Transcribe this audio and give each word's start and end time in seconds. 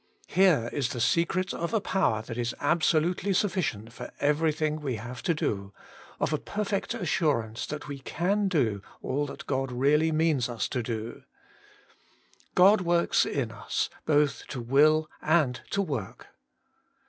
Here 0.29 0.67
is 0.73 0.89
the 0.89 0.99
secret 0.99 1.53
of 1.53 1.75
a 1.75 1.79
power 1.79 2.23
that 2.23 2.35
is 2.35 2.55
abso 2.59 2.99
lutely 2.99 3.33
sufficient 3.33 3.93
for 3.93 4.09
everything 4.19 4.81
we 4.81 4.95
have 4.95 5.21
to 5.21 5.35
do, 5.35 5.73
of 6.19 6.33
a 6.33 6.39
perfect, 6.39 6.95
assurance 6.95 7.67
that 7.67 7.87
we 7.87 7.99
can 7.99 8.47
do 8.47 8.81
^U^that 9.03 9.45
God 9.45 9.71
really 9.71 10.11
means 10.11 10.49
us 10.49 10.67
to 10.69 10.81
do, 10.81 11.21
God 12.55 12.81
works 12.81 13.27
in 13.27 13.51
us 13.51 13.91
both 14.07 14.47
to 14.47 14.59
will 14.59 15.07
and 15.21 15.61
to 15.69 15.83
work. 15.83 16.29